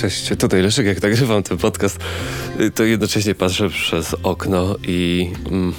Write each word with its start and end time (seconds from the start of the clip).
Cześć, 0.00 0.28
tutaj 0.38 0.62
Leszek, 0.62 0.86
jak 0.86 1.02
nagrywam 1.02 1.42
ten 1.42 1.58
podcast, 1.58 1.98
to 2.74 2.84
jednocześnie 2.84 3.34
patrzę 3.34 3.68
przez 3.68 4.16
okno 4.22 4.76
i 4.86 5.30
mm, 5.50 5.72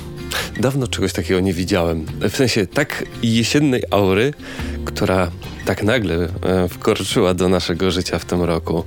dawno 0.59 0.87
czegoś 0.87 1.13
takiego 1.13 1.39
nie 1.39 1.53
widziałem. 1.53 2.05
W 2.05 2.35
sensie 2.35 2.67
tak 2.67 3.05
jesiennej 3.23 3.83
aury, 3.91 4.33
która 4.85 5.31
tak 5.65 5.83
nagle 5.83 6.15
e, 6.15 6.67
wkroczyła 6.69 7.33
do 7.33 7.49
naszego 7.49 7.91
życia 7.91 8.19
w 8.19 8.25
tym 8.25 8.43
roku. 8.43 8.83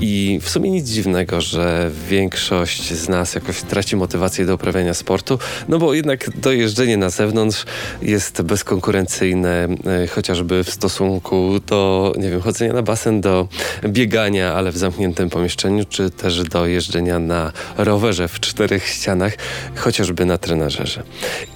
I 0.00 0.40
w 0.42 0.48
sumie 0.48 0.70
nic 0.70 0.88
dziwnego, 0.88 1.40
że 1.40 1.90
większość 2.08 2.94
z 2.94 3.08
nas 3.08 3.34
jakoś 3.34 3.62
traci 3.62 3.96
motywację 3.96 4.46
do 4.46 4.54
uprawiania 4.54 4.94
sportu, 4.94 5.38
no 5.68 5.78
bo 5.78 5.94
jednak 5.94 6.30
dojeżdżenie 6.40 6.96
na 6.96 7.10
zewnątrz 7.10 7.64
jest 8.02 8.42
bezkonkurencyjne, 8.42 9.68
e, 9.86 10.06
chociażby 10.06 10.64
w 10.64 10.70
stosunku 10.70 11.60
do, 11.66 12.12
nie 12.18 12.30
wiem, 12.30 12.40
chodzenia 12.40 12.72
na 12.72 12.82
basen, 12.82 13.20
do 13.20 13.48
biegania, 13.88 14.54
ale 14.54 14.72
w 14.72 14.76
zamkniętym 14.76 15.30
pomieszczeniu, 15.30 15.84
czy 15.84 16.10
też 16.10 16.42
do 16.42 16.66
jeżdżenia 16.66 17.18
na 17.18 17.52
rowerze 17.76 18.28
w 18.28 18.40
czterech 18.40 18.88
ścianach, 18.88 19.32
chociażby 19.76 20.24
na 20.24 20.38
trenażerze. 20.38 21.02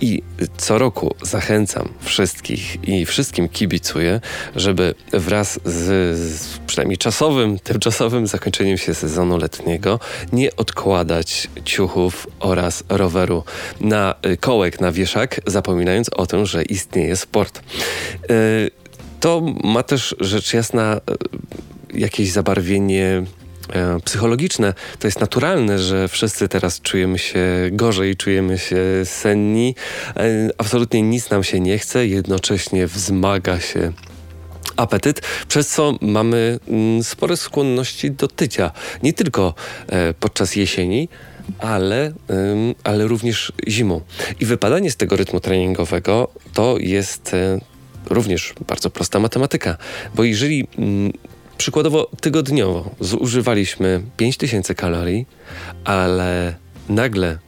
I 0.01 0.23
co 0.57 0.79
roku 0.79 1.15
zachęcam 1.23 1.89
wszystkich 2.01 2.89
i 2.89 3.07
wszystkim 3.07 3.49
kibicuję, 3.81 4.21
żeby 4.57 4.95
wraz 5.13 5.61
z, 5.65 6.19
z 6.19 6.59
przynajmniej 6.67 6.99
czasowym, 6.99 7.59
tymczasowym 7.59 8.27
zakończeniem 8.27 8.79
się 8.79 8.95
sezonu 8.95 9.39
letniego 9.39 10.01
nie 10.33 10.57
odkładać 10.57 11.49
ciuchów 11.65 12.27
oraz 12.41 12.85
roweru 12.89 13.45
na 13.81 14.15
y, 14.27 14.37
kołek, 14.37 14.81
na 14.81 14.93
wieszak, 14.93 15.41
zapominając 15.47 16.09
o 16.09 16.27
tym, 16.27 16.47
że 16.47 16.63
istnieje 16.63 17.17
sport. 17.17 17.63
Y, 18.31 18.71
to 19.21 19.43
ma 19.65 19.83
też 19.83 20.15
rzecz 20.21 20.55
jasna 20.55 21.01
y, 21.95 21.99
jakieś 21.99 22.31
zabarwienie 22.31 23.25
psychologiczne. 24.05 24.75
To 24.99 25.07
jest 25.07 25.21
naturalne, 25.21 25.79
że 25.79 26.09
wszyscy 26.09 26.49
teraz 26.49 26.81
czujemy 26.81 27.19
się 27.19 27.41
gorzej, 27.73 28.17
czujemy 28.17 28.59
się 28.59 28.77
senni. 29.05 29.75
Absolutnie 30.59 31.03
nic 31.03 31.31
nam 31.31 31.45
się 31.45 31.61
nie 31.61 31.79
chce, 31.79 32.07
jednocześnie 32.07 32.87
wzmaga 32.87 33.61
się 33.61 33.93
apetyt, 34.77 35.21
przez 35.49 35.69
co 35.69 35.95
mamy 36.01 36.59
mm, 36.69 37.05
spore 37.05 37.37
skłonności 37.37 38.11
do 38.11 38.29
tycia. 38.29 38.71
Nie 39.03 39.13
tylko 39.13 39.55
e, 39.89 40.15
podczas 40.15 40.57
jesieni, 40.57 41.09
ale, 41.59 42.13
ale 42.85 43.07
również 43.07 43.53
zimą. 43.69 44.01
I 44.41 44.45
wypadanie 44.45 44.91
z 44.91 44.97
tego 44.97 45.17
rytmu 45.17 45.41
treningowego 45.41 46.29
to 46.55 46.77
jest 46.79 47.35
e, 47.35 47.61
również 48.11 48.55
bardzo 48.67 48.91
prosta 48.91 49.19
matematyka, 49.19 49.77
bo 50.15 50.25
jeżeli 50.25 50.67
mm, 50.79 51.13
przykładowo 51.61 52.11
tygodniowo 52.21 52.91
zużywaliśmy 53.01 54.03
5000 54.17 54.75
kalorii, 54.75 55.27
ale 55.85 56.55
nagle 56.89 57.39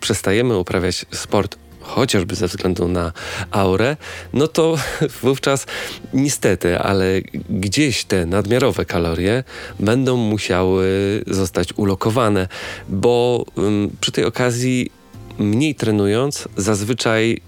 przestajemy 0.00 0.58
uprawiać 0.58 1.06
sport 1.10 1.56
chociażby 1.80 2.34
ze 2.34 2.46
względu 2.48 2.88
na 2.88 3.12
aurę, 3.50 3.96
no 4.32 4.48
to 4.48 4.76
wówczas 5.22 5.66
niestety, 6.12 6.78
ale 6.78 7.20
gdzieś 7.50 8.04
te 8.04 8.26
nadmiarowe 8.26 8.84
kalorie 8.84 9.44
będą 9.80 10.16
musiały 10.16 10.86
zostać 11.26 11.72
ulokowane, 11.76 12.48
bo 12.88 13.44
przy 14.00 14.12
tej 14.12 14.24
okazji 14.24 14.90
mniej 15.38 15.74
trenując, 15.74 16.48
zazwyczaj 16.56 17.40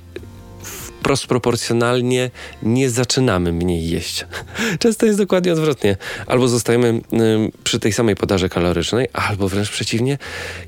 wprost 1.04 1.26
proporcjonalnie 1.26 2.30
nie 2.62 2.90
zaczynamy 2.90 3.52
mniej 3.52 3.88
jeść. 3.88 4.26
Często 4.78 5.06
jest 5.06 5.18
dokładnie 5.18 5.52
odwrotnie. 5.52 5.96
Albo 6.26 6.48
zostajemy 6.48 6.88
y, 6.88 7.00
przy 7.64 7.80
tej 7.80 7.92
samej 7.92 8.16
podaży 8.16 8.48
kalorycznej, 8.48 9.08
albo 9.12 9.48
wręcz 9.48 9.70
przeciwnie, 9.70 10.18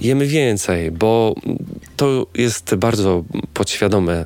jemy 0.01 0.27
więcej, 0.27 0.91
bo 0.91 1.35
to 1.97 2.27
jest 2.35 2.75
bardzo 2.75 3.25
podświadome 3.55 4.25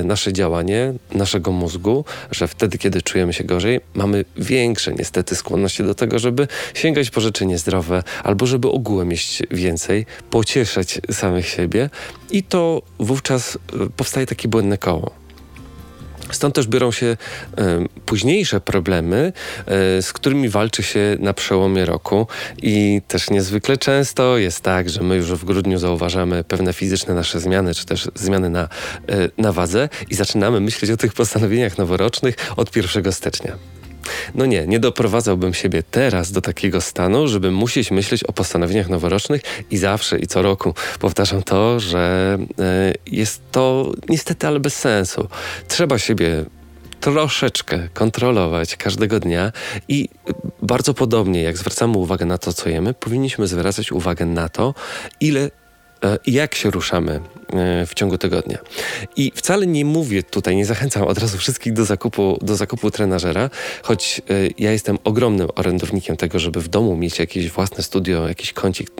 y, 0.00 0.04
nasze 0.04 0.32
działanie, 0.32 0.94
naszego 1.12 1.52
mózgu, 1.52 2.04
że 2.30 2.48
wtedy, 2.48 2.78
kiedy 2.78 3.02
czujemy 3.02 3.32
się 3.32 3.44
gorzej, 3.44 3.80
mamy 3.94 4.24
większe 4.36 4.92
niestety 4.92 5.36
skłonności 5.36 5.82
do 5.82 5.94
tego, 5.94 6.18
żeby 6.18 6.48
sięgać 6.74 7.10
po 7.10 7.20
rzeczy 7.20 7.46
niezdrowe, 7.46 8.02
albo 8.24 8.46
żeby 8.46 8.68
ogółem 8.68 9.10
jeść 9.10 9.42
więcej, 9.50 10.06
pocieszać 10.30 11.00
samych 11.10 11.48
siebie 11.48 11.90
i 12.30 12.42
to 12.42 12.82
wówczas 12.98 13.54
y, 13.56 13.58
powstaje 13.96 14.26
takie 14.26 14.48
błędne 14.48 14.78
koło. 14.78 15.19
Stąd 16.32 16.54
też 16.54 16.66
biorą 16.66 16.92
się 16.92 17.06
e, 17.06 17.16
późniejsze 18.06 18.60
problemy, 18.60 19.32
e, 19.66 20.02
z 20.02 20.12
którymi 20.12 20.48
walczy 20.48 20.82
się 20.82 21.16
na 21.18 21.32
przełomie 21.32 21.84
roku 21.84 22.26
i 22.62 23.02
też 23.08 23.30
niezwykle 23.30 23.78
często 23.78 24.38
jest 24.38 24.60
tak, 24.60 24.90
że 24.90 25.02
my 25.02 25.16
już 25.16 25.32
w 25.32 25.44
grudniu 25.44 25.78
zauważamy 25.78 26.44
pewne 26.44 26.72
fizyczne 26.72 27.14
nasze 27.14 27.40
zmiany, 27.40 27.74
czy 27.74 27.86
też 27.86 28.08
zmiany 28.14 28.50
na, 28.50 28.62
e, 28.62 28.68
na 29.38 29.52
wadze 29.52 29.88
i 30.10 30.14
zaczynamy 30.14 30.60
myśleć 30.60 30.90
o 30.90 30.96
tych 30.96 31.12
postanowieniach 31.12 31.78
noworocznych 31.78 32.36
od 32.56 32.76
1 32.76 33.12
stycznia. 33.12 33.56
No 34.34 34.46
nie, 34.46 34.66
nie 34.66 34.80
doprowadzałbym 34.80 35.54
siebie 35.54 35.82
teraz 35.90 36.32
do 36.32 36.40
takiego 36.40 36.80
stanu, 36.80 37.28
żeby 37.28 37.50
musieć 37.50 37.90
myśleć 37.90 38.24
o 38.24 38.32
postanowieniach 38.32 38.88
noworocznych 38.88 39.42
i 39.70 39.78
zawsze 39.78 40.18
i 40.18 40.26
co 40.26 40.42
roku 40.42 40.74
powtarzam 41.00 41.42
to, 41.42 41.80
że 41.80 42.38
e, 42.58 42.94
jest 43.06 43.42
to 43.52 43.92
niestety, 44.08 44.46
ale 44.46 44.60
bez 44.60 44.74
sensu. 44.74 45.28
Trzeba 45.68 45.98
siebie 45.98 46.44
troszeczkę 47.00 47.88
kontrolować 47.94 48.76
każdego 48.76 49.20
dnia 49.20 49.52
i 49.88 50.08
bardzo 50.62 50.94
podobnie 50.94 51.42
jak 51.42 51.58
zwracamy 51.58 51.98
uwagę 51.98 52.26
na 52.26 52.38
to, 52.38 52.52
co 52.52 52.68
jemy, 52.68 52.94
powinniśmy 52.94 53.46
zwracać 53.46 53.92
uwagę 53.92 54.26
na 54.26 54.48
to, 54.48 54.74
ile 55.20 55.50
jak 56.26 56.54
się 56.54 56.70
ruszamy 56.70 57.20
e, 57.52 57.86
w 57.86 57.94
ciągu 57.94 58.18
tygodnia. 58.18 58.58
I 59.16 59.32
wcale 59.34 59.66
nie 59.66 59.84
mówię 59.84 60.22
tutaj, 60.22 60.56
nie 60.56 60.66
zachęcam 60.66 61.02
od 61.02 61.18
razu 61.18 61.38
wszystkich 61.38 61.72
do 61.72 61.84
zakupu, 61.84 62.38
do 62.42 62.56
zakupu 62.56 62.90
trenażera, 62.90 63.50
choć 63.82 64.22
e, 64.30 64.34
ja 64.58 64.72
jestem 64.72 64.98
ogromnym 65.04 65.48
orędownikiem 65.54 66.16
tego, 66.16 66.38
żeby 66.38 66.60
w 66.60 66.68
domu 66.68 66.96
mieć 66.96 67.18
jakieś 67.18 67.50
własne 67.50 67.82
studio, 67.82 68.28
jakiś 68.28 68.52
kącik 68.52 68.90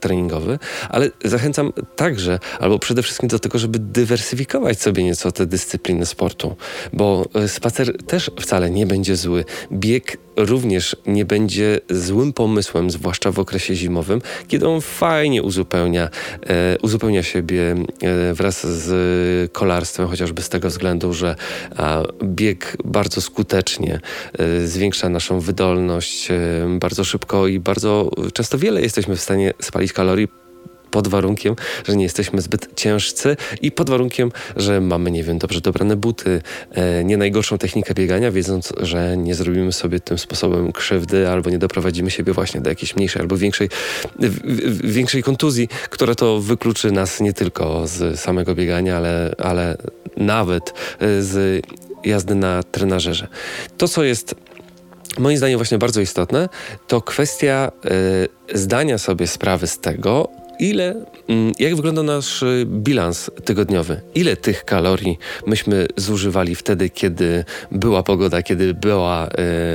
treningowy, 0.00 0.58
ale 0.88 1.10
zachęcam 1.24 1.72
także, 1.96 2.38
albo 2.60 2.78
przede 2.78 3.02
wszystkim 3.02 3.28
do 3.28 3.38
tego, 3.38 3.58
żeby 3.58 3.78
dywersyfikować 3.78 4.80
sobie 4.80 5.04
nieco 5.04 5.32
te 5.32 5.46
dyscypliny 5.46 6.06
sportu, 6.06 6.56
bo 6.92 7.26
spacer 7.46 8.04
też 8.06 8.30
wcale 8.40 8.70
nie 8.70 8.86
będzie 8.86 9.16
zły. 9.16 9.44
Bieg 9.72 10.16
również 10.44 10.96
nie 11.06 11.24
będzie 11.24 11.80
złym 11.90 12.32
pomysłem, 12.32 12.90
zwłaszcza 12.90 13.32
w 13.32 13.38
okresie 13.38 13.74
zimowym, 13.74 14.22
kiedy 14.48 14.68
on 14.68 14.80
fajnie 14.80 15.42
uzupełnia, 15.42 16.08
e, 16.46 16.76
uzupełnia 16.82 17.22
siebie 17.22 17.74
e, 18.02 18.34
wraz 18.34 18.66
z 18.66 19.52
kolarstwem, 19.52 20.08
chociażby 20.08 20.42
z 20.42 20.48
tego 20.48 20.68
względu, 20.68 21.12
że 21.12 21.36
a, 21.76 22.02
bieg 22.24 22.76
bardzo 22.84 23.20
skutecznie 23.20 24.00
e, 24.38 24.66
zwiększa 24.66 25.08
naszą 25.08 25.40
wydolność 25.40 26.30
e, 26.30 26.36
bardzo 26.78 27.04
szybko 27.04 27.46
i 27.46 27.60
bardzo 27.60 28.10
często 28.32 28.58
wiele 28.58 28.82
jesteśmy 28.82 29.16
w 29.16 29.20
stanie 29.20 29.52
spalić 29.60 29.92
kalorii 29.92 30.39
pod 30.90 31.08
warunkiem, 31.08 31.56
że 31.88 31.96
nie 31.96 32.04
jesteśmy 32.04 32.40
zbyt 32.40 32.68
ciężcy 32.76 33.36
i 33.62 33.72
pod 33.72 33.90
warunkiem, 33.90 34.32
że 34.56 34.80
mamy, 34.80 35.10
nie 35.10 35.24
wiem, 35.24 35.38
dobrze 35.38 35.60
dobrane 35.60 35.96
buty, 35.96 36.42
e, 36.70 37.04
nie 37.04 37.16
najgorszą 37.16 37.58
technikę 37.58 37.94
biegania, 37.94 38.30
wiedząc, 38.30 38.72
że 38.80 39.16
nie 39.16 39.34
zrobimy 39.34 39.72
sobie 39.72 40.00
tym 40.00 40.18
sposobem 40.18 40.72
krzywdy 40.72 41.28
albo 41.28 41.50
nie 41.50 41.58
doprowadzimy 41.58 42.10
siebie 42.10 42.32
właśnie 42.32 42.60
do 42.60 42.70
jakiejś 42.70 42.96
mniejszej 42.96 43.22
albo 43.22 43.36
większej, 43.36 43.68
większej 44.84 45.22
kontuzji, 45.22 45.68
która 45.90 46.14
to 46.14 46.40
wykluczy 46.40 46.92
nas 46.92 47.20
nie 47.20 47.32
tylko 47.32 47.86
z 47.86 48.20
samego 48.20 48.54
biegania, 48.54 48.96
ale, 48.96 49.34
ale 49.38 49.76
nawet 50.16 50.70
e, 50.70 51.22
z 51.22 51.66
jazdy 52.04 52.34
na 52.34 52.62
trenażerze. 52.62 53.28
To, 53.78 53.88
co 53.88 54.04
jest 54.04 54.34
moim 55.18 55.36
zdaniem 55.36 55.58
właśnie 55.58 55.78
bardzo 55.78 56.00
istotne, 56.00 56.48
to 56.86 57.00
kwestia 57.00 57.72
y, 58.54 58.58
zdania 58.58 58.98
sobie 58.98 59.26
sprawy 59.26 59.66
z 59.66 59.78
tego, 59.78 60.28
ile, 60.60 61.04
mm, 61.28 61.52
jak 61.58 61.76
wygląda 61.76 62.02
nasz 62.02 62.42
y, 62.42 62.66
bilans 62.66 63.30
tygodniowy? 63.44 64.00
Ile 64.14 64.36
tych 64.36 64.64
kalorii 64.64 65.18
myśmy 65.46 65.86
zużywali 65.96 66.54
wtedy, 66.54 66.90
kiedy 66.90 67.44
była 67.72 68.02
pogoda, 68.02 68.42
kiedy 68.42 68.74
była, 68.74 69.28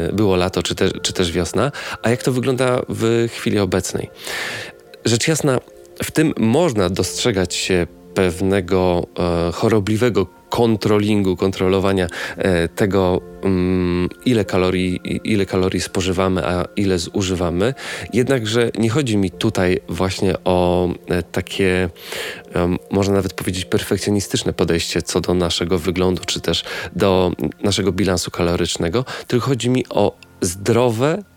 y, 0.09 0.13
było 0.13 0.35
lato, 0.35 0.63
czy, 0.63 0.75
te, 0.75 0.91
czy 0.91 1.13
też 1.13 1.31
wiosna, 1.31 1.71
a 2.03 2.09
jak 2.09 2.23
to 2.23 2.31
wygląda 2.31 2.81
w 2.89 3.27
chwili 3.31 3.59
obecnej? 3.59 4.09
Rzecz 5.05 5.27
jasna, 5.27 5.59
w 6.03 6.11
tym 6.11 6.33
można 6.37 6.89
dostrzegać 6.89 7.55
się 7.55 7.87
pewnego 8.13 9.07
e, 9.19 9.51
chorobliwego 9.51 10.27
kontrolingu, 10.55 11.35
kontrolowania 11.35 12.07
e, 12.37 12.67
tego, 12.67 13.21
mm, 13.43 14.09
ile, 14.25 14.45
kalorii, 14.45 14.99
ile 15.23 15.45
kalorii 15.45 15.81
spożywamy, 15.81 16.47
a 16.47 16.65
ile 16.75 16.99
zużywamy. 16.99 17.73
Jednakże 18.13 18.71
nie 18.77 18.89
chodzi 18.89 19.17
mi 19.17 19.31
tutaj 19.31 19.79
właśnie 19.89 20.33
o 20.43 20.87
e, 21.07 21.23
takie, 21.23 21.89
można 22.91 23.13
nawet 23.15 23.33
powiedzieć, 23.33 23.65
perfekcjonistyczne 23.65 24.53
podejście 24.53 25.01
co 25.01 25.21
do 25.21 25.33
naszego 25.33 25.79
wyglądu, 25.79 26.21
czy 26.25 26.41
też 26.41 26.63
do 26.95 27.31
naszego 27.63 27.91
bilansu 27.91 28.31
kalorycznego, 28.31 29.05
tylko 29.27 29.45
chodzi 29.45 29.69
mi 29.69 29.85
o 29.89 30.17
zdrowe 30.41 31.17
e, 31.17 31.34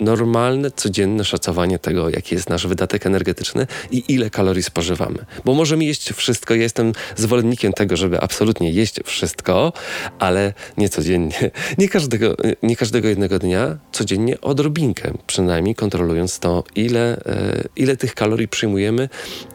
normalne, 0.00 0.70
codzienne 0.70 1.24
szacowanie 1.24 1.78
tego, 1.78 2.10
jaki 2.10 2.34
jest 2.34 2.50
nasz 2.50 2.66
wydatek 2.66 3.06
energetyczny 3.06 3.66
i 3.90 4.04
ile 4.08 4.30
kalorii 4.30 4.62
spożywamy. 4.62 5.18
Bo 5.44 5.54
możemy 5.54 5.84
jeść 5.84 6.12
wszystko. 6.12 6.54
Ja 6.54 6.62
jestem 6.62 6.92
zwolennikiem 7.16 7.72
tego, 7.72 7.96
żeby 7.96 8.20
absolutnie 8.20 8.70
jeść 8.70 9.00
wszystko, 9.04 9.72
ale 10.18 10.52
nie 10.76 10.88
codziennie. 10.88 11.50
Nie 11.78 11.88
każdego, 11.88 12.36
nie 12.62 12.76
każdego 12.76 13.08
jednego 13.08 13.38
dnia, 13.38 13.78
codziennie 13.92 14.40
odrobinkę, 14.40 15.12
przynajmniej 15.26 15.74
kontrolując 15.74 16.38
to, 16.38 16.64
ile, 16.74 17.16
e, 17.26 17.62
ile 17.76 17.96
tych 17.96 18.14
kalorii 18.14 18.48
przyjmujemy 18.48 19.08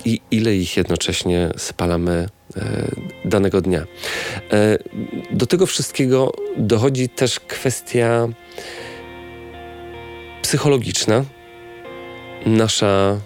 i 0.06 0.22
ile 0.32 0.56
ich 0.56 0.78
jednocześnie 0.78 1.50
spalamy 1.58 2.28
e, 2.58 2.62
danego 3.26 3.62
dnia. 3.62 3.86
E, 4.52 4.78
do 5.32 5.46
tego 5.46 5.66
wszystkiego 5.66 6.32
dochodzi 6.58 7.10
też 7.10 7.40
kwestia 7.40 8.28
psychologiczna. 10.52 11.26
Nasza 12.46 13.18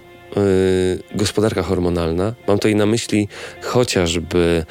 gospodarka 1.15 1.63
hormonalna. 1.63 2.33
Mam 2.47 2.57
tutaj 2.57 2.75
na 2.75 2.85
myśli 2.85 3.27
chociażby 3.61 4.65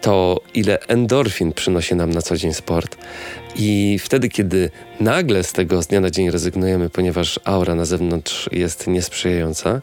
to, 0.00 0.40
ile 0.54 0.78
endorfin 0.80 1.52
przynosi 1.52 1.94
nam 1.94 2.10
na 2.10 2.22
co 2.22 2.36
dzień 2.36 2.54
sport, 2.54 2.96
i 3.56 3.98
wtedy, 4.02 4.28
kiedy 4.28 4.70
nagle 5.00 5.44
z 5.44 5.52
tego 5.52 5.82
z 5.82 5.86
dnia 5.86 6.00
na 6.00 6.10
dzień 6.10 6.30
rezygnujemy, 6.30 6.90
ponieważ 6.90 7.40
aura 7.44 7.74
na 7.74 7.84
zewnątrz 7.84 8.48
jest 8.52 8.86
niesprzyjająca, 8.86 9.80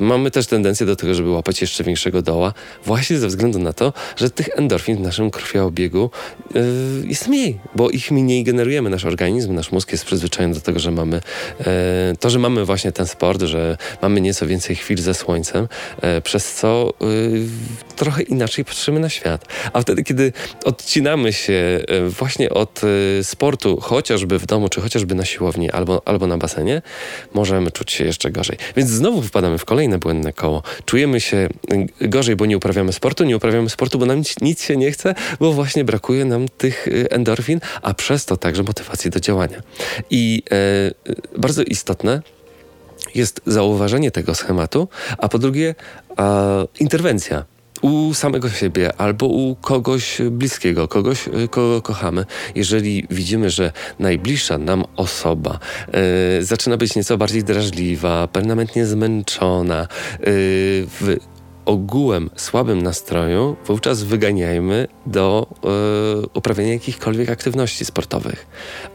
mamy 0.00 0.30
też 0.30 0.46
tendencję 0.46 0.86
do 0.86 0.96
tego, 0.96 1.14
żeby 1.14 1.30
łapać 1.30 1.60
jeszcze 1.60 1.84
większego 1.84 2.22
doła, 2.22 2.52
właśnie 2.84 3.18
ze 3.18 3.28
względu 3.28 3.58
na 3.58 3.72
to, 3.72 3.92
że 4.16 4.30
tych 4.30 4.48
endorfin 4.58 4.96
w 4.96 5.00
naszym 5.00 5.30
krwiobiegu 5.30 6.10
yy, 6.54 6.62
jest 7.04 7.28
mniej, 7.28 7.58
bo 7.74 7.90
ich 7.90 8.10
mniej 8.10 8.44
generujemy. 8.44 8.90
Nasz 8.90 9.04
organizm, 9.04 9.54
nasz 9.54 9.72
mózg 9.72 9.92
jest 9.92 10.04
przyzwyczajony 10.04 10.54
do 10.54 10.60
tego, 10.60 10.78
że 10.78 10.90
mamy 10.90 11.20
yy, 11.58 11.64
to, 12.20 12.30
że 12.30 12.38
mamy 12.38 12.64
właśnie 12.64 12.92
ten 12.92 13.06
sport, 13.06 13.42
że 13.42 13.76
mamy 14.02 14.20
nieco 14.20 14.46
więcej 14.46 14.76
chwil 14.76 14.98
ze 14.98 15.14
słońcem, 15.14 15.68
yy, 16.02 16.20
przez 16.20 16.54
co 16.54 16.92
yy, 17.00 17.46
trochę 17.96 18.22
inaczej 18.22 18.64
patrzymy 18.64 19.00
na 19.00 19.08
świat. 19.08 19.46
A 19.72 19.80
wtedy, 19.80 20.04
kiedy 20.04 20.32
odcinamy 20.64 21.32
się 21.32 21.80
yy, 21.88 22.10
właśnie 22.10 22.50
od 22.50 22.82
yy, 22.82 23.24
sportu, 23.24 23.80
chociażby 23.80 24.38
w 24.38 24.46
domu, 24.46 24.53
czy 24.68 24.80
chociażby 24.80 25.14
na 25.14 25.24
siłowni 25.24 25.70
albo, 25.70 26.02
albo 26.04 26.26
na 26.26 26.38
basenie, 26.38 26.82
możemy 27.34 27.70
czuć 27.70 27.92
się 27.92 28.04
jeszcze 28.04 28.30
gorzej. 28.30 28.56
Więc 28.76 28.90
znowu 28.90 29.22
wpadamy 29.22 29.58
w 29.58 29.64
kolejne 29.64 29.98
błędne 29.98 30.32
koło. 30.32 30.62
Czujemy 30.84 31.20
się 31.20 31.48
gorzej, 32.00 32.36
bo 32.36 32.46
nie 32.46 32.56
uprawiamy 32.56 32.92
sportu, 32.92 33.24
nie 33.24 33.36
uprawiamy 33.36 33.70
sportu, 33.70 33.98
bo 33.98 34.06
nam 34.06 34.22
nic, 34.40 34.62
się 34.62 34.76
nie 34.76 34.92
chce, 34.92 35.14
bo 35.40 35.52
właśnie 35.52 35.84
brakuje 35.84 36.24
nam 36.24 36.48
tych 36.48 36.88
y, 36.88 37.10
endorfin, 37.10 37.60
a 37.82 37.94
przez 37.94 38.24
to 38.24 38.36
także 38.36 38.62
motywacji 38.62 39.10
do 39.10 39.20
działania. 39.20 39.62
I 40.10 40.42
e, 40.50 41.38
bardzo 41.38 41.62
istotne 41.62 42.22
jest 43.14 43.40
zauważenie 43.46 44.10
tego 44.10 44.34
schematu, 44.34 44.88
a 45.18 45.28
po 45.28 45.38
drugie 45.38 45.74
interwencja 46.80 47.44
u 47.84 48.14
samego 48.14 48.50
siebie 48.50 48.96
albo 48.96 49.26
u 49.26 49.56
kogoś 49.60 50.18
bliskiego, 50.30 50.88
kogoś, 50.88 51.28
y, 51.28 51.48
kogo 51.48 51.82
kochamy. 51.82 52.24
Jeżeli 52.54 53.06
widzimy, 53.10 53.50
że 53.50 53.72
najbliższa 53.98 54.58
nam 54.58 54.84
osoba 54.96 55.58
y, 56.38 56.44
zaczyna 56.44 56.76
być 56.76 56.96
nieco 56.96 57.18
bardziej 57.18 57.44
drażliwa, 57.44 58.28
permanentnie 58.28 58.86
zmęczona, 58.86 59.82
y, 59.82 59.86
w 61.00 61.16
ogółem 61.64 62.30
słabym 62.36 62.82
nastroju, 62.82 63.56
wówczas 63.66 64.02
wyganiajmy 64.02 64.88
do 65.06 65.46
y, 66.24 66.26
uprawiania 66.34 66.72
jakichkolwiek 66.72 67.30
aktywności 67.30 67.84
sportowych. 67.84 68.46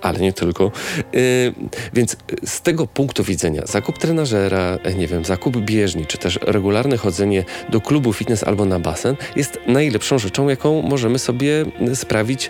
Ale 0.02 0.20
nie 0.20 0.34
tylko. 0.34 0.72
Y, 1.16 1.54
więc 1.94 2.18
z 2.46 2.62
tego 2.62 2.88
punktu 2.88 3.24
widzenia 3.24 3.62
zakup 3.66 3.98
trenażera, 3.98 4.78
nie 4.98 5.08
wiem, 5.08 5.26
zakup 5.26 5.58
bieżni, 5.58 6.06
czy 6.06 6.18
też 6.18 6.40
regularne 6.42 6.98
chodzenie 6.98 7.46
do 7.70 7.82
klubu 7.82 8.14
fitness 8.14 8.44
albo 8.44 8.66
na 8.66 8.80
basen 8.80 9.16
jest 9.36 9.60
najlepszą 9.68 10.20
rzeczą, 10.20 10.50
jaką 10.50 10.82
możemy 10.82 11.20
sobie 11.20 11.66
sprawić 11.94 12.46
y, 12.46 12.50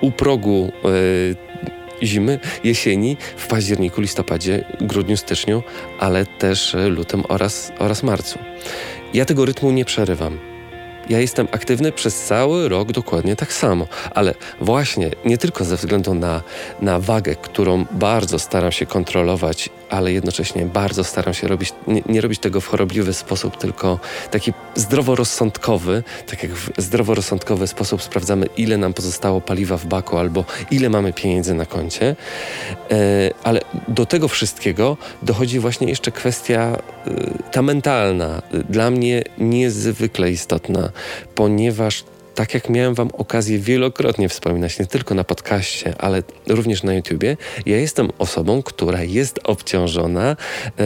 u 0.00 0.10
progu 0.10 0.72
zimy, 2.02 2.38
jesieni, 2.64 3.16
w 3.36 3.46
październiku, 3.46 4.00
listopadzie, 4.00 4.64
grudniu, 4.80 5.16
styczniu, 5.16 5.62
ale 5.98 6.26
też 6.26 6.76
lutym 6.88 7.22
oraz, 7.28 7.72
oraz 7.78 8.02
marcu. 8.02 8.38
Ja 9.14 9.24
tego 9.24 9.44
rytmu 9.44 9.70
nie 9.70 9.84
przerywam. 9.84 10.38
Ja 11.08 11.20
jestem 11.20 11.48
aktywny 11.52 11.92
przez 11.92 12.24
cały 12.24 12.68
rok 12.68 12.92
dokładnie 12.92 13.36
tak 13.36 13.52
samo, 13.52 13.86
ale 14.14 14.34
właśnie 14.60 15.10
nie 15.24 15.38
tylko 15.38 15.64
ze 15.64 15.76
względu 15.76 16.14
na, 16.14 16.42
na 16.80 17.00
wagę, 17.00 17.36
którą 17.36 17.84
bardzo 17.90 18.38
staram 18.38 18.72
się 18.72 18.86
kontrolować, 18.86 19.68
ale 19.90 20.12
jednocześnie 20.12 20.66
bardzo 20.66 21.04
staram 21.04 21.34
się 21.34 21.48
robić, 21.48 21.72
nie, 21.86 22.02
nie 22.06 22.20
robić 22.20 22.38
tego 22.38 22.60
w 22.60 22.66
chorobliwy 22.66 23.12
sposób, 23.12 23.56
tylko 23.56 23.98
taki 24.30 24.52
zdroworozsądkowy, 24.74 26.02
tak 26.26 26.42
jak 26.42 26.52
w 26.52 26.82
zdroworozsądkowy 26.82 27.66
sposób 27.66 28.02
sprawdzamy, 28.02 28.46
ile 28.56 28.76
nam 28.76 28.94
pozostało 28.94 29.40
paliwa 29.40 29.76
w 29.76 29.86
baku 29.86 30.18
albo 30.18 30.44
ile 30.70 30.88
mamy 30.88 31.12
pieniędzy 31.12 31.54
na 31.54 31.66
koncie. 31.66 32.16
E, 32.90 33.30
ale 33.44 33.60
do 33.88 34.06
tego 34.06 34.28
wszystkiego 34.28 34.96
dochodzi 35.22 35.58
właśnie 35.58 35.88
jeszcze 35.88 36.12
kwestia 36.12 36.78
e, 37.06 37.10
ta 37.52 37.62
mentalna, 37.62 38.42
dla 38.68 38.90
mnie 38.90 39.22
niezwykle 39.38 40.30
istotna 40.30 40.90
ponieważ 41.34 42.04
tak 42.36 42.54
jak 42.54 42.70
miałem 42.70 42.94
Wam 42.94 43.10
okazję 43.12 43.58
wielokrotnie 43.58 44.28
wspominać, 44.28 44.78
nie 44.78 44.86
tylko 44.86 45.14
na 45.14 45.24
podcaście, 45.24 45.94
ale 45.98 46.22
również 46.46 46.82
na 46.82 46.94
YouTubie, 46.94 47.36
ja 47.66 47.76
jestem 47.76 48.08
osobą, 48.18 48.62
która 48.62 49.02
jest 49.02 49.40
obciążona 49.44 50.30
e, 50.30 50.84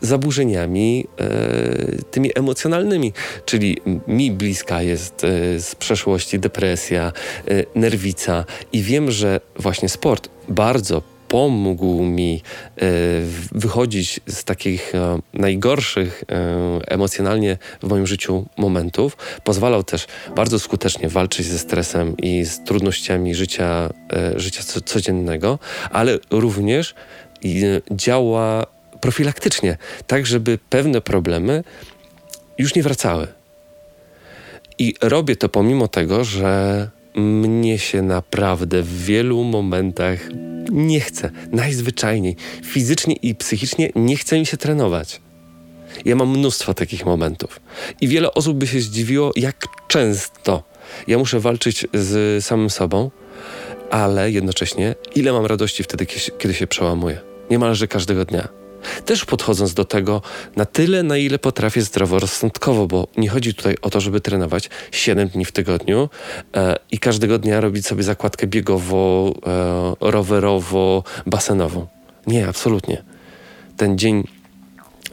zaburzeniami 0.00 1.06
e, 1.20 2.02
tymi 2.10 2.30
emocjonalnymi, 2.34 3.12
czyli 3.44 3.76
mi 4.06 4.30
bliska 4.30 4.82
jest 4.82 5.24
e, 5.24 5.60
z 5.60 5.74
przeszłości 5.74 6.38
depresja, 6.38 7.12
e, 7.48 7.64
nerwica 7.74 8.44
i 8.72 8.82
wiem, 8.82 9.10
że 9.10 9.40
właśnie 9.56 9.88
sport 9.88 10.28
bardzo 10.48 11.02
pomógł 11.30 12.02
mi 12.02 12.42
e, 12.76 12.86
wychodzić 13.52 14.20
z 14.26 14.44
takich 14.44 14.94
e, 14.94 15.18
najgorszych 15.32 16.24
e, 16.28 16.90
emocjonalnie 16.92 17.58
w 17.82 17.88
moim 17.88 18.06
życiu 18.06 18.46
momentów. 18.56 19.16
Pozwalał 19.44 19.82
też 19.82 20.06
bardzo 20.36 20.58
skutecznie 20.58 21.08
walczyć 21.08 21.46
ze 21.46 21.58
stresem 21.58 22.16
i 22.16 22.44
z 22.44 22.64
trudnościami 22.64 23.34
życia, 23.34 23.90
życia 24.36 24.62
codziennego, 24.84 25.58
ale 25.90 26.18
również 26.30 26.94
działa 27.90 28.66
profilaktycznie, 29.00 29.76
tak 30.06 30.26
żeby 30.26 30.58
pewne 30.70 31.00
problemy 31.00 31.64
już 32.58 32.74
nie 32.74 32.82
wracały. 32.82 33.26
I 34.78 34.94
robię 35.00 35.36
to 35.36 35.48
pomimo 35.48 35.88
tego, 35.88 36.24
że 36.24 36.88
mnie 37.14 37.78
się 37.78 38.02
naprawdę 38.02 38.82
w 38.82 39.04
wielu 39.04 39.44
momentach 39.44 40.18
nie 40.70 41.00
chce. 41.00 41.30
Najzwyczajniej. 41.52 42.36
Fizycznie 42.64 43.14
i 43.14 43.34
psychicznie 43.34 43.90
nie 43.94 44.16
chce 44.16 44.38
mi 44.38 44.46
się 44.46 44.56
trenować. 44.56 45.20
Ja 46.04 46.16
mam 46.16 46.38
mnóstwo 46.38 46.74
takich 46.74 47.06
momentów. 47.06 47.60
I 48.00 48.08
wiele 48.08 48.34
osób 48.34 48.56
by 48.56 48.66
się 48.66 48.80
zdziwiło, 48.80 49.32
jak 49.36 49.66
często 49.88 50.70
ja 51.06 51.18
muszę 51.18 51.40
walczyć 51.40 51.86
z 51.94 52.44
samym 52.44 52.70
sobą, 52.70 53.10
ale 53.90 54.30
jednocześnie 54.30 54.94
ile 55.14 55.32
mam 55.32 55.46
radości 55.46 55.82
wtedy, 55.82 56.06
kiedy 56.38 56.54
się 56.54 56.66
przełamuję. 56.66 57.20
Niemalże 57.50 57.88
każdego 57.88 58.24
dnia. 58.24 58.48
Też 59.04 59.24
podchodząc 59.24 59.74
do 59.74 59.84
tego 59.84 60.22
na 60.56 60.64
tyle, 60.64 61.02
na 61.02 61.16
ile 61.16 61.38
potrafię 61.38 61.82
zdroworozsądkowo, 61.82 62.86
bo 62.86 63.08
nie 63.16 63.28
chodzi 63.28 63.54
tutaj 63.54 63.76
o 63.82 63.90
to, 63.90 64.00
żeby 64.00 64.20
trenować 64.20 64.70
7 64.92 65.28
dni 65.28 65.44
w 65.44 65.52
tygodniu 65.52 66.08
e, 66.56 66.76
i 66.90 66.98
każdego 66.98 67.38
dnia 67.38 67.60
robić 67.60 67.86
sobie 67.86 68.02
zakładkę 68.02 68.46
biegowo, 68.46 69.34
e, 69.46 70.10
rowerowo, 70.10 71.04
basenową. 71.26 71.86
Nie, 72.26 72.48
absolutnie. 72.48 73.02
Ten 73.76 73.98
dzień 73.98 74.24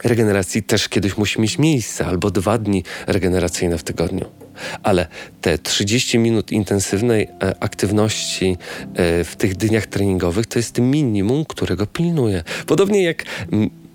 regeneracji 0.04 0.62
też 0.62 0.88
kiedyś 0.88 1.16
musi 1.16 1.40
mieć 1.40 1.58
miejsce, 1.58 2.06
albo 2.06 2.30
dwa 2.30 2.58
dni 2.58 2.84
regeneracyjne 3.06 3.78
w 3.78 3.82
tygodniu. 3.82 4.47
Ale 4.82 5.06
te 5.40 5.58
30 5.58 6.18
minut 6.18 6.52
intensywnej 6.52 7.28
e, 7.42 7.54
aktywności 7.60 8.56
e, 8.94 9.24
w 9.24 9.36
tych 9.36 9.56
dniach 9.56 9.86
treningowych 9.86 10.46
to 10.46 10.58
jest 10.58 10.78
minimum, 10.78 11.44
którego 11.44 11.86
pilnuję. 11.86 12.42
Podobnie 12.66 13.02
jak 13.02 13.24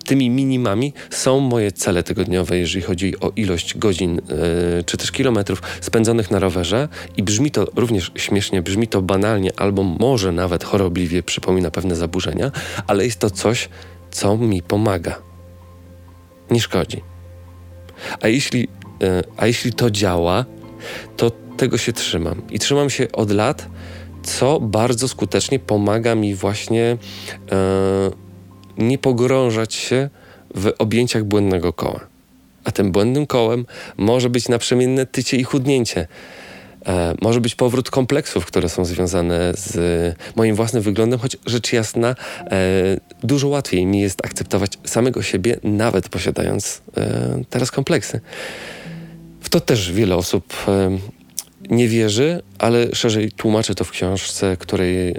tymi 0.03 0.29
minimami 0.29 0.93
są 1.09 1.39
moje 1.39 1.71
cele 1.71 2.03
tygodniowe, 2.03 2.57
jeżeli 2.57 2.81
chodzi 2.81 3.19
o 3.19 3.31
ilość 3.35 3.77
godzin 3.77 4.15
yy, 4.15 4.83
czy 4.83 4.97
też 4.97 5.11
kilometrów 5.11 5.61
spędzonych 5.81 6.31
na 6.31 6.39
rowerze 6.39 6.87
i 7.17 7.23
brzmi 7.23 7.51
to 7.51 7.67
również 7.75 8.11
śmiesznie, 8.15 8.61
brzmi 8.61 8.87
to 8.87 9.01
banalnie 9.01 9.51
albo 9.57 9.83
może 9.83 10.31
nawet 10.31 10.63
chorobliwie 10.63 11.23
przypomina 11.23 11.71
pewne 11.71 11.95
zaburzenia, 11.95 12.51
ale 12.87 13.05
jest 13.05 13.19
to 13.19 13.29
coś, 13.29 13.69
co 14.11 14.37
mi 14.37 14.61
pomaga. 14.61 15.21
Nie 16.51 16.61
szkodzi. 16.61 17.01
A 18.21 18.27
jeśli 18.27 18.67
E, 18.67 18.82
a 19.37 19.47
jeśli 19.47 19.73
to 19.73 19.91
działa, 19.91 20.45
to 21.17 21.31
tego 21.57 21.77
się 21.77 21.93
trzymam. 21.93 22.41
I 22.49 22.59
trzymam 22.59 22.89
się 22.89 23.11
od 23.11 23.31
lat 23.31 23.67
co 24.23 24.59
bardzo 24.59 25.07
skutecznie 25.07 25.59
pomaga 25.59 26.15
mi 26.15 26.35
właśnie 26.35 26.97
e, 27.51 28.11
nie 28.77 28.97
pogrążać 28.97 29.73
się 29.73 30.09
w 30.55 30.73
objęciach 30.77 31.23
błędnego 31.23 31.73
koła. 31.73 31.99
A 32.63 32.71
tym 32.71 32.91
błędnym 32.91 33.27
kołem 33.27 33.65
może 33.97 34.29
być 34.29 34.49
naprzemienne 34.49 35.05
tycie 35.05 35.37
i 35.37 35.43
chudnięcie. 35.43 36.07
E, 36.85 37.15
może 37.21 37.41
być 37.41 37.55
powrót 37.55 37.89
kompleksów, 37.89 38.45
które 38.45 38.69
są 38.69 38.85
związane 38.85 39.53
z 39.57 39.75
moim 40.35 40.55
własnym 40.55 40.83
wyglądem, 40.83 41.19
choć 41.19 41.37
rzecz 41.45 41.73
jasna, 41.73 42.15
e, 42.39 42.55
dużo 43.23 43.47
łatwiej 43.47 43.85
mi 43.85 44.01
jest 44.01 44.25
akceptować 44.25 44.77
samego 44.85 45.21
siebie, 45.21 45.59
nawet 45.63 46.09
posiadając 46.09 46.81
e, 46.97 47.43
teraz 47.49 47.71
kompleksy. 47.71 48.19
To 49.53 49.59
też 49.59 49.91
wiele 49.91 50.15
osób 50.15 50.53
e, 50.67 50.97
nie 51.69 51.87
wierzy, 51.87 52.41
ale 52.57 52.95
szerzej 52.95 53.31
tłumaczę 53.31 53.75
to 53.75 53.83
w 53.83 53.91
książce, 53.91 54.57
której 54.57 55.15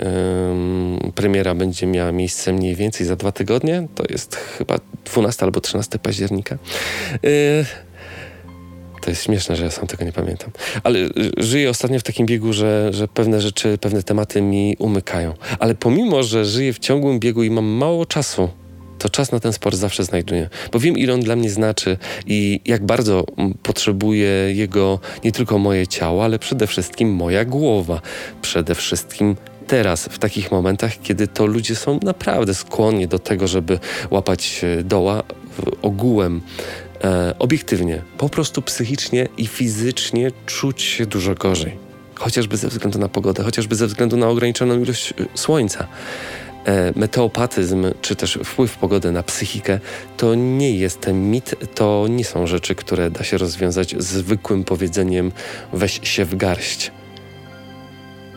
premiera 1.15 1.55
będzie 1.55 1.87
miała 1.87 2.13
miejsce 2.13 2.53
mniej 2.53 2.75
więcej 2.75 3.07
za 3.07 3.17
dwa 3.17 3.33
tygodnie. 3.33 3.87
To 3.95 4.05
jest 4.11 4.37
chyba 4.37 4.79
12 5.05 5.45
albo 5.45 5.61
13 5.61 5.99
października. 5.99 6.59
Yy, 7.23 7.31
to 9.03 9.11
jest 9.11 9.25
śmieszne, 9.25 9.57
że 9.57 9.65
ja 9.65 9.71
sam 9.71 9.87
tego 9.87 10.05
nie 10.05 10.13
pamiętam. 10.13 10.51
Ale 10.83 10.99
y, 10.99 11.11
żyję 11.37 11.71
ostatnio 11.71 11.99
w 11.99 12.03
takim 12.03 12.27
biegu, 12.27 12.53
że, 12.53 12.91
że 12.93 13.09
pewne 13.09 13.41
rzeczy, 13.41 13.79
pewne 13.79 14.03
tematy 14.03 14.43
mi 14.43 14.77
umykają. 14.79 15.35
Ale 15.59 15.75
pomimo, 15.75 16.23
że 16.23 16.45
żyję 16.45 16.73
w 16.73 16.79
ciągłym 16.79 17.21
biegu 17.21 17.43
i 17.43 17.51
mam 17.51 17.65
mało 17.65 18.07
czasu, 18.07 18.49
to 18.99 19.09
czas 19.09 19.33
na 19.33 19.41
ten 19.41 19.53
sport 19.53 19.77
zawsze 19.77 20.05
znajduję. 20.05 20.49
Bo 20.73 20.79
wiem, 20.79 20.99
ile 20.99 21.15
on 21.15 21.21
dla 21.21 21.37
mnie 21.37 21.51
znaczy 21.51 21.97
i 22.27 22.61
jak 22.65 22.87
bardzo 22.87 23.25
potrzebuje 23.63 24.29
jego 24.55 25.01
nie 25.25 25.33
tylko 25.33 25.59
moje 25.59 25.87
ciało, 25.87 26.25
ale 26.25 26.39
przede 26.39 26.67
wszystkim 26.67 27.15
moja 27.15 27.45
głowa. 27.45 28.01
Przede 28.43 28.75
wszystkim 28.75 29.37
teraz, 29.67 30.05
w 30.05 30.19
takich 30.19 30.53
momentach, 30.53 30.93
kiedy 31.03 31.29
to 31.29 31.47
ludzie 31.47 31.77
są 31.77 32.01
naprawdę 32.03 32.55
skłonni 32.55 33.09
do 33.09 33.19
tego, 33.19 33.49
żeby 33.49 33.79
łapać 34.11 34.65
doła 34.85 35.23
ogółem, 35.83 36.41
e, 37.05 37.35
obiektywnie, 37.39 38.03
po 38.19 38.29
prostu 38.29 38.63
psychicznie 38.63 39.29
i 39.37 39.47
fizycznie 39.47 40.31
czuć 40.47 40.83
się 40.83 41.07
dużo 41.07 41.35
gorzej. 41.35 41.77
Chociażby 42.15 42.57
ze 42.57 42.69
względu 42.69 42.99
na 42.99 43.09
pogodę, 43.09 43.43
chociażby 43.43 43.75
ze 43.75 43.87
względu 43.87 44.17
na 44.17 44.29
ograniczoną 44.29 44.83
ilość 44.83 45.13
e, 45.13 45.15
słońca. 45.35 45.87
E, 46.67 46.93
meteopatyzm, 46.97 47.87
czy 48.01 48.17
też 48.17 48.39
wpływ 48.45 48.77
pogody 48.77 49.13
na 49.13 49.23
psychikę, 49.23 49.81
to 50.17 50.35
nie 50.35 50.77
jest 50.77 51.07
mit, 51.13 51.55
to 51.75 52.07
nie 52.11 52.25
są 52.25 52.47
rzeczy, 52.47 52.75
które 52.75 53.11
da 53.11 53.25
się 53.25 53.39
rozwiązać 53.39 53.95
zwykłym 53.99 54.65
powiedzeniem 54.65 55.33
weź 55.73 56.01
się 56.03 56.25
w 56.25 56.37
garść. 56.37 56.93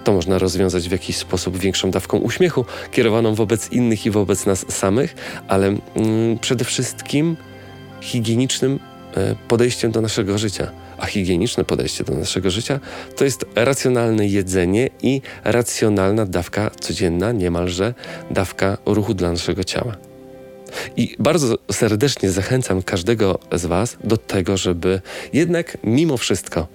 To 0.04 0.14
można 0.14 0.40
rozwiązać 0.40 0.90
w 0.90 0.92
jakiś 0.92 1.18
sposób 1.18 1.58
większą 1.58 1.92
dawką 1.92 2.18
uśmiechu, 2.18 2.66
kierowaną 2.92 3.36
wobec 3.36 3.72
innych 3.72 4.06
i 4.06 4.12
wobec 4.12 4.46
nas 4.46 4.66
samych, 4.70 5.16
ale 5.48 5.68
mm, 5.68 6.40
przede 6.40 6.66
wszystkim 6.66 7.38
higienicznym 8.02 8.80
podejściem 9.48 9.92
do 9.92 10.02
naszego 10.02 10.38
życia. 10.38 10.72
A 10.98 11.06
higieniczne 11.06 11.64
podejście 11.64 12.04
do 12.04 12.14
naszego 12.14 12.50
życia 12.50 12.80
to 13.16 13.26
jest 13.26 13.46
racjonalne 13.56 14.28
jedzenie 14.28 14.90
i 15.02 15.22
racjonalna 15.44 16.26
dawka 16.26 16.72
codzienna, 16.80 17.32
niemalże 17.32 17.94
dawka 18.32 18.78
ruchu 18.86 19.14
dla 19.14 19.32
naszego 19.32 19.64
ciała. 19.64 19.96
I 20.98 21.16
bardzo 21.20 21.58
serdecznie 21.72 22.32
zachęcam 22.32 22.84
każdego 22.84 23.40
z 23.52 23.66
Was 23.66 23.98
do 24.04 24.18
tego, 24.18 24.58
żeby 24.58 25.02
jednak 25.34 25.78
mimo 25.84 26.18
wszystko 26.18 26.68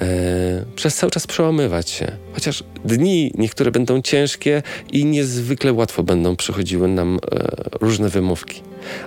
e, 0.00 0.64
przez 0.76 0.94
cały 0.94 1.10
czas 1.10 1.26
przełamywać 1.26 1.90
się. 1.90 2.12
Chociaż 2.32 2.64
dni 2.84 3.32
niektóre 3.34 3.70
będą 3.70 4.02
ciężkie 4.02 4.62
i 4.92 5.04
niezwykle 5.04 5.72
łatwo 5.72 6.02
będą 6.02 6.36
przychodziły 6.36 6.88
nam 6.88 7.18
e, 7.32 7.48
różne 7.80 8.08
wymówki. 8.08 8.62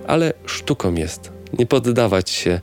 Ale 0.08 0.34
sztuką 0.46 0.96
jest 0.96 1.41
nie 1.60 1.66
poddawać 1.66 2.30
się 2.30 2.62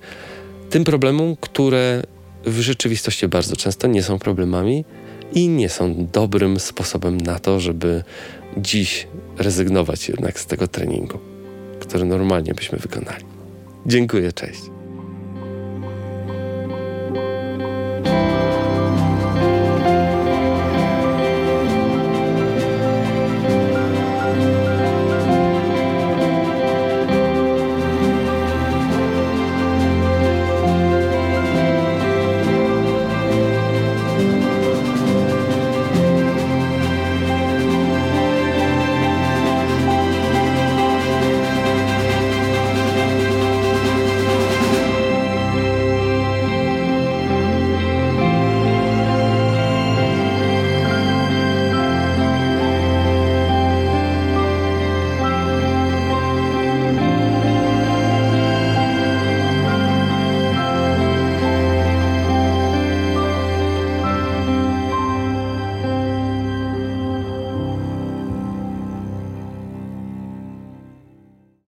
tym 0.70 0.84
problemom, 0.84 1.36
które 1.40 2.02
w 2.44 2.60
rzeczywistości 2.60 3.28
bardzo 3.28 3.56
często 3.56 3.86
nie 3.86 4.02
są 4.02 4.18
problemami 4.18 4.84
i 5.32 5.48
nie 5.48 5.68
są 5.68 6.06
dobrym 6.12 6.60
sposobem 6.60 7.20
na 7.20 7.38
to, 7.38 7.60
żeby 7.60 8.04
dziś 8.56 9.06
rezygnować 9.38 10.08
jednak 10.08 10.40
z 10.40 10.46
tego 10.46 10.68
treningu, 10.68 11.18
który 11.80 12.04
normalnie 12.04 12.54
byśmy 12.54 12.78
wykonali. 12.78 13.24
Dziękuję, 13.86 14.32
cześć. 14.32 14.77